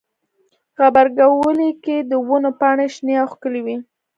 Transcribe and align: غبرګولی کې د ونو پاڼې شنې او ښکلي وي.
غبرګولی 0.79 1.69
کې 1.83 1.95
د 2.09 2.11
ونو 2.27 2.51
پاڼې 2.59 2.87
شنې 2.93 3.13
او 3.21 3.27
ښکلي 3.33 3.61
وي. 3.65 3.77